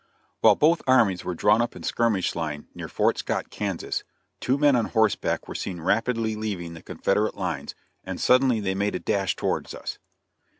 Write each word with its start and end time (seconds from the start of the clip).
While 0.39 0.55
both 0.55 0.81
armies 0.87 1.23
were 1.23 1.35
drawn 1.35 1.61
up 1.61 1.75
in 1.75 1.83
skirmish 1.83 2.33
line 2.33 2.67
near 2.73 2.87
Fort 2.87 3.19
Scott, 3.19 3.51
Kansas, 3.51 4.03
two 4.39 4.57
men 4.57 4.75
on 4.75 4.85
horseback 4.85 5.47
were 5.47 5.53
seen 5.53 5.79
rapidly 5.79 6.35
leaving 6.35 6.73
the 6.73 6.81
Confederate 6.81 7.35
lines, 7.37 7.75
and 8.03 8.19
suddenly 8.19 8.59
they 8.59 8.73
made 8.73 8.95
a 8.95 8.99
dash 8.99 9.35
towards 9.35 9.75
us. 9.75 9.99